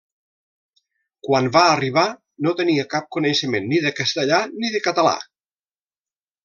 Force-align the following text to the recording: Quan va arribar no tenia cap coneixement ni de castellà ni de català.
Quan 1.27 1.49
va 1.57 1.63
arribar 1.73 2.07
no 2.47 2.55
tenia 2.63 2.87
cap 2.97 3.07
coneixement 3.19 3.71
ni 3.75 3.83
de 3.87 3.95
castellà 4.01 4.45
ni 4.59 4.77
de 4.79 4.85
català. 4.91 5.17